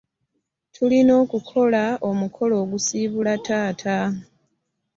Tulina 0.75 1.13
okukola 1.23 1.83
omukolo 2.09 2.53
ogusiibula 2.63 3.33
taata. 3.45 3.97